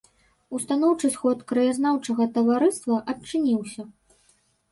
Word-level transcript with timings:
Устаноўчы 0.59 1.09
сход 1.15 1.43
краязнаўчага 1.51 2.27
таварыства 2.37 2.95
адчыніўся. 3.13 3.87